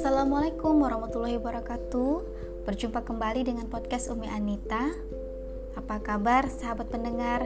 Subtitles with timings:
[0.00, 2.24] Assalamualaikum warahmatullahi wabarakatuh.
[2.64, 4.96] Berjumpa kembali dengan podcast Umi Anita.
[5.76, 7.44] Apa kabar sahabat pendengar?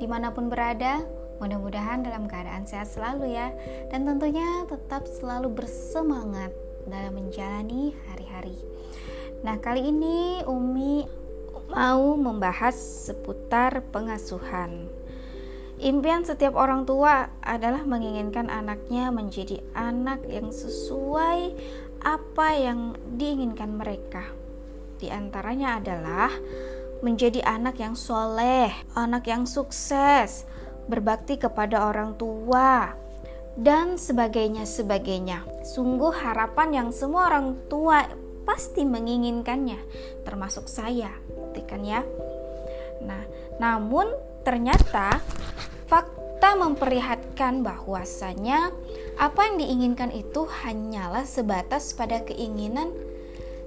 [0.00, 1.04] Di mana pun berada
[1.44, 3.52] Mudah-mudahan dalam keadaan sehat selalu ya.
[3.92, 6.56] Dan tentunya tetap selalu bersemangat
[6.88, 8.56] Dalam menjalani hari-hari.
[9.44, 11.04] Nah kali ini Umi
[11.68, 12.80] mau membahas
[13.12, 15.04] seputar pengasuhan
[15.76, 21.52] Impian setiap orang tua adalah menginginkan anaknya menjadi anak yang sesuai
[22.00, 24.24] apa yang diinginkan mereka.
[24.96, 26.32] Di antaranya adalah
[27.04, 30.48] menjadi anak yang soleh, anak yang sukses,
[30.88, 32.96] berbakti kepada orang tua,
[33.60, 35.44] dan sebagainya sebagainya.
[35.60, 38.08] Sungguh harapan yang semua orang tua
[38.48, 39.80] pasti menginginkannya,
[40.24, 41.12] termasuk saya,
[41.68, 42.00] kan ya.
[43.04, 43.24] Nah,
[43.60, 44.08] namun
[44.46, 45.18] ternyata
[46.46, 48.70] fakta memperlihatkan bahwasanya
[49.18, 52.94] apa yang diinginkan itu hanyalah sebatas pada keinginan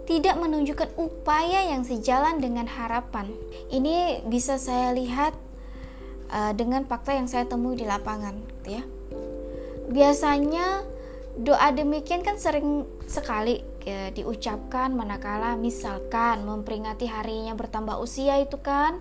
[0.08, 3.36] tidak menunjukkan upaya yang sejalan dengan harapan.
[3.68, 5.36] Ini bisa saya lihat
[6.32, 8.84] uh, dengan fakta yang saya temui di lapangan, gitu ya.
[9.92, 10.88] Biasanya
[11.36, 19.00] doa demikian kan sering sekali ya, diucapkan manakala misalkan memperingati harinya bertambah usia itu kan.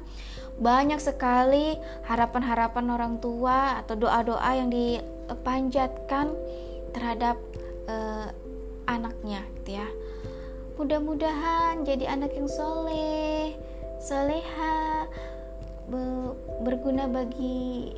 [0.59, 1.79] Banyak sekali
[2.11, 6.34] harapan-harapan orang tua atau doa-doa yang dipanjatkan
[6.91, 7.39] terhadap
[7.87, 8.27] uh,
[8.91, 9.89] anaknya gitu ya.
[10.79, 13.55] Mudah-mudahan jadi anak yang soleh
[13.99, 15.06] soleha
[15.91, 17.95] be berguna bagi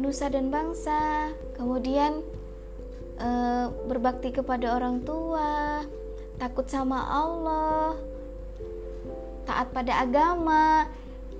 [0.00, 1.32] nusa dan bangsa.
[1.56, 2.24] Kemudian
[3.20, 5.84] uh, berbakti kepada orang tua
[6.42, 7.94] takut sama Allah
[9.46, 10.90] taat pada agama.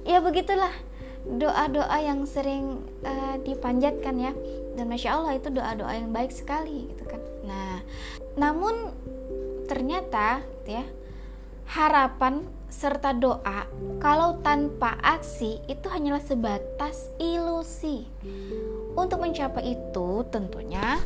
[0.06, 0.70] Ya begitulah
[1.26, 4.32] doa-doa yang sering uh, dipanjatkan ya.
[4.78, 7.18] Dan masya Allah itu doa-doa yang baik sekali gitu kan.
[7.42, 7.82] Nah
[8.38, 8.94] namun
[9.66, 10.86] ternyata gitu ya
[11.66, 13.68] harapan serta doa
[14.00, 18.06] kalau tanpa aksi itu hanyalah sebatas ilusi.
[18.94, 21.02] Untuk mencapai itu tentunya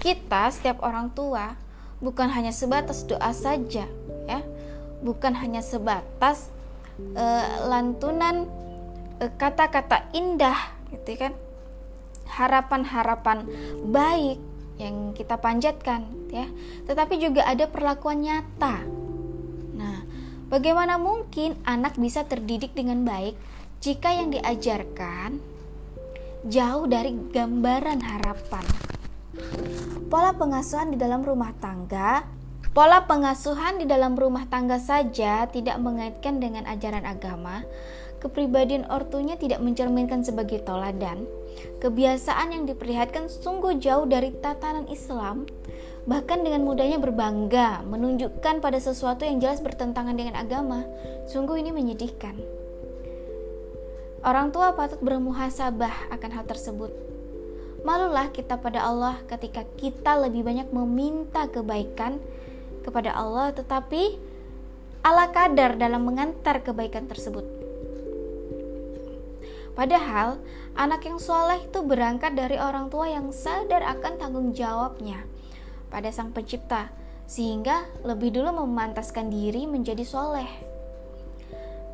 [0.00, 1.69] kita setiap orang tua
[2.00, 3.84] bukan hanya sebatas doa saja
[4.26, 4.40] ya.
[5.00, 6.52] Bukan hanya sebatas
[7.16, 8.48] uh, lantunan
[9.20, 10.56] uh, kata-kata indah
[10.92, 11.32] gitu kan.
[12.30, 13.48] Harapan-harapan
[13.88, 14.38] baik
[14.80, 16.48] yang kita panjatkan ya.
[16.88, 18.84] Tetapi juga ada perlakuan nyata.
[19.76, 20.04] Nah
[20.48, 23.36] bagaimana mungkin anak bisa terdidik dengan baik
[23.80, 25.40] jika yang diajarkan
[26.44, 28.64] jauh dari gambaran harapan
[30.10, 32.26] pola pengasuhan di dalam rumah tangga
[32.70, 37.66] Pola pengasuhan di dalam rumah tangga saja tidak mengaitkan dengan ajaran agama.
[38.22, 41.26] Kepribadian ortunya tidak mencerminkan sebagai toladan.
[41.82, 45.50] Kebiasaan yang diperlihatkan sungguh jauh dari tatanan Islam,
[46.06, 50.86] bahkan dengan mudahnya berbangga, menunjukkan pada sesuatu yang jelas bertentangan dengan agama.
[51.26, 52.38] Sungguh ini menyedihkan.
[54.22, 56.94] Orang tua patut bermuhasabah akan hal tersebut.
[57.80, 62.20] Malulah kita pada Allah ketika kita lebih banyak meminta kebaikan
[62.84, 64.20] kepada Allah tetapi
[65.00, 67.44] ala kadar dalam mengantar kebaikan tersebut.
[69.72, 70.36] Padahal
[70.76, 75.24] anak yang soleh itu berangkat dari orang tua yang sadar akan tanggung jawabnya
[75.88, 76.92] pada sang pencipta
[77.24, 80.50] sehingga lebih dulu memantaskan diri menjadi soleh.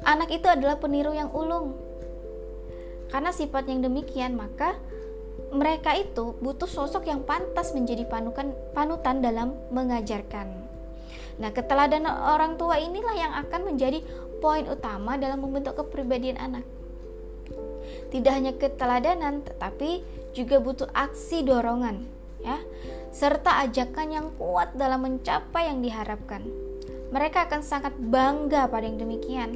[0.03, 1.79] Anak itu adalah peniru yang ulung.
[3.07, 4.75] Karena sifat yang demikian maka
[5.53, 10.49] mereka itu butuh sosok yang pantas menjadi panukan, panutan dalam mengajarkan.
[11.37, 14.01] Nah, keteladanan orang tua inilah yang akan menjadi
[14.41, 16.65] poin utama dalam membentuk kepribadian anak.
[18.09, 20.03] Tidak hanya keteladanan, tetapi
[20.33, 22.05] juga butuh aksi dorongan,
[22.41, 22.59] ya,
[23.13, 26.45] serta ajakan yang kuat dalam mencapai yang diharapkan.
[27.13, 29.55] Mereka akan sangat bangga pada yang demikian.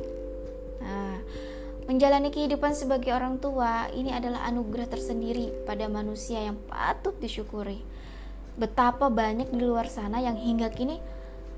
[1.91, 7.83] Menjalani kehidupan sebagai orang tua ini adalah anugerah tersendiri pada manusia yang patut disyukuri.
[8.55, 11.03] Betapa banyak di luar sana yang hingga kini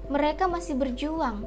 [0.08, 1.44] mereka masih berjuang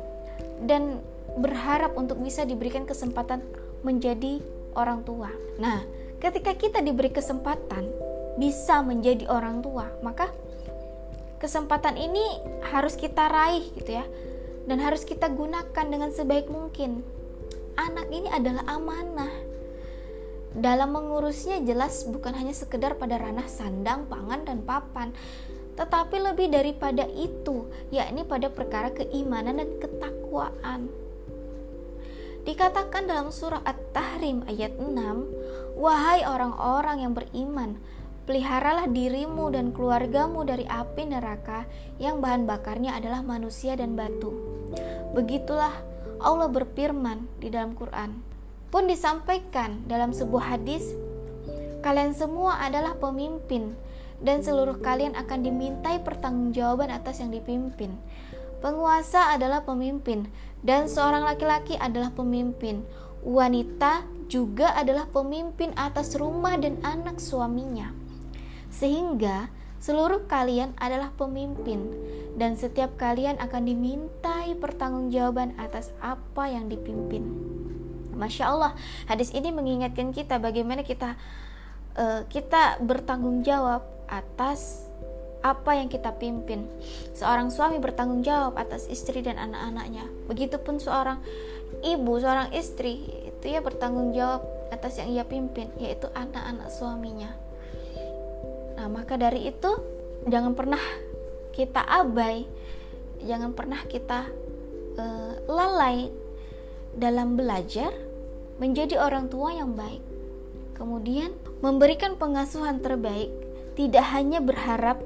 [0.69, 1.01] dan
[1.33, 3.41] berharap untuk bisa diberikan kesempatan
[3.81, 4.37] menjadi
[4.77, 5.33] orang tua.
[5.57, 5.81] Nah,
[6.21, 7.89] ketika kita diberi kesempatan
[8.37, 10.29] bisa menjadi orang tua, maka
[11.41, 12.21] kesempatan ini
[12.69, 14.05] harus kita raih gitu ya.
[14.69, 17.24] Dan harus kita gunakan dengan sebaik mungkin.
[17.75, 19.31] Anak ini adalah amanah.
[20.55, 25.11] Dalam mengurusnya jelas bukan hanya sekedar pada ranah sandang, pangan, dan papan,
[25.75, 30.87] tetapi lebih daripada itu, yakni pada perkara keimanan dan ketakwaan.
[32.47, 37.75] Dikatakan dalam surah At-Tahrim ayat 6, Wahai orang-orang yang beriman,
[38.23, 41.67] peliharalah dirimu dan keluargamu dari api neraka
[41.99, 44.31] yang bahan bakarnya adalah manusia dan batu.
[45.11, 48.21] Begitulah Allah berfirman di dalam Quran.
[48.69, 50.95] Pun disampaikan dalam sebuah hadis,
[51.79, 53.77] kalian semua adalah pemimpin
[54.19, 57.95] dan seluruh kalian akan dimintai pertanggungjawaban atas yang dipimpin.
[58.59, 60.27] Penguasa adalah pemimpin
[60.65, 62.81] dan seorang laki-laki adalah pemimpin.
[63.25, 68.05] Wanita juga adalah pemimpin atas rumah dan anak suaminya
[68.75, 69.47] sehingga
[69.85, 71.93] seluruh kalian adalah pemimpin
[72.33, 77.29] dan setiap kalian akan dimintai pertanggungjawaban atas apa yang dipimpin.
[78.17, 78.73] Masya Allah,
[79.05, 81.13] hadis ini mengingatkan kita bagaimana kita
[82.01, 84.89] uh, kita bertanggung jawab atas
[85.45, 86.65] apa yang kita pimpin.
[87.13, 90.09] Seorang suami bertanggung jawab atas istri dan anak-anaknya.
[90.25, 91.21] Begitupun seorang
[91.85, 94.41] ibu, seorang istri itu ya bertanggung jawab
[94.73, 97.44] atas yang ia pimpin, yaitu anak-anak suaminya.
[98.85, 99.81] Nah, maka dari itu
[100.29, 100.77] jangan pernah
[101.57, 102.45] kita abai,
[103.25, 104.29] jangan pernah kita
[105.01, 106.13] uh, lalai
[106.93, 107.89] dalam belajar
[108.61, 110.05] menjadi orang tua yang baik.
[110.77, 111.33] Kemudian
[111.65, 113.33] memberikan pengasuhan terbaik
[113.73, 115.01] tidak hanya berharap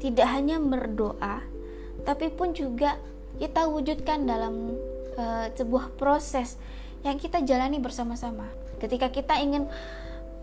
[0.00, 1.44] tidak hanya berdoa
[2.08, 2.96] tapi pun juga
[3.36, 4.80] kita wujudkan dalam
[5.20, 6.56] uh, sebuah proses
[7.04, 8.48] yang kita jalani bersama-sama.
[8.80, 9.68] Ketika kita ingin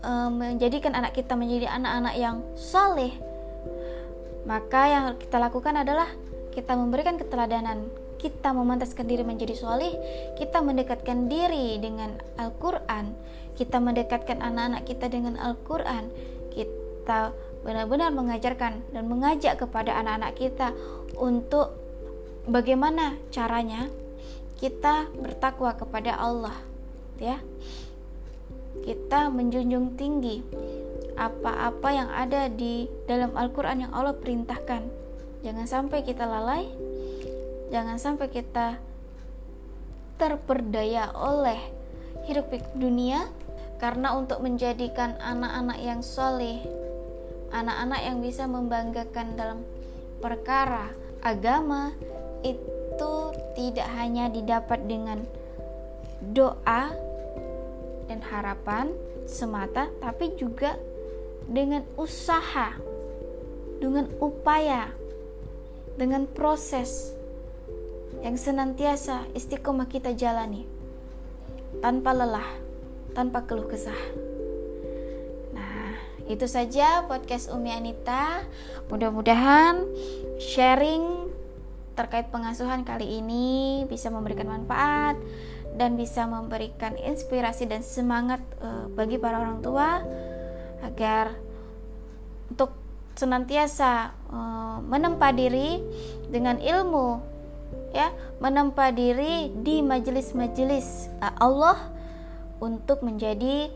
[0.02, 3.14] uh, menjadikan anak kita menjadi anak-anak yang soleh,
[4.44, 6.10] maka yang kita lakukan adalah
[6.52, 7.88] kita memberikan keteladanan,
[8.20, 9.94] kita memantaskan diri menjadi soleh,
[10.36, 13.14] kita mendekatkan diri dengan Al-Quran,
[13.56, 16.10] kita mendekatkan anak-anak kita dengan Al-Quran,
[16.52, 17.32] kita
[17.62, 20.74] benar-benar mengajarkan dan mengajak kepada anak-anak kita
[21.14, 21.78] untuk
[22.46, 23.86] bagaimana caranya
[24.58, 26.54] kita bertakwa kepada Allah,
[27.18, 27.38] ya
[28.82, 30.42] kita menjunjung tinggi
[31.14, 34.82] apa-apa yang ada di dalam Al-Quran yang Allah perintahkan.
[35.42, 36.70] Jangan sampai kita lalai,
[37.70, 38.78] jangan sampai kita
[40.18, 41.58] terperdaya oleh
[42.26, 43.26] hidup dunia
[43.82, 46.62] karena untuk menjadikan anak-anak yang soleh,
[47.50, 49.58] anak-anak yang bisa membanggakan dalam
[50.22, 51.90] perkara agama
[52.46, 53.14] itu
[53.58, 55.26] tidak hanya didapat dengan
[56.22, 57.11] doa
[58.12, 58.92] dan harapan
[59.24, 60.76] semata, tapi juga
[61.48, 62.76] dengan usaha,
[63.80, 64.92] dengan upaya,
[65.96, 67.16] dengan proses
[68.20, 70.68] yang senantiasa istiqomah kita jalani
[71.80, 72.48] tanpa lelah,
[73.16, 73.96] tanpa keluh kesah.
[75.56, 75.96] Nah,
[76.28, 78.44] itu saja podcast Umi Anita.
[78.92, 79.88] Mudah-mudahan
[80.36, 81.32] sharing
[81.96, 85.16] terkait pengasuhan kali ini bisa memberikan manfaat
[85.76, 90.04] dan bisa memberikan inspirasi dan semangat uh, bagi para orang tua
[90.84, 91.32] agar
[92.52, 92.76] untuk
[93.16, 95.80] senantiasa uh, menempa diri
[96.28, 97.20] dengan ilmu
[97.92, 101.78] ya menempa diri di majelis-majelis uh, Allah
[102.60, 103.72] untuk menjadi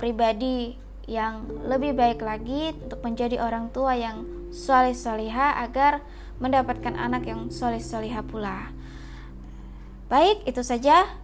[0.00, 6.00] pribadi yang lebih baik lagi untuk menjadi orang tua yang soleh soleha agar
[6.40, 8.72] mendapatkan anak yang soleh soleha pula.
[10.08, 11.23] Baik itu saja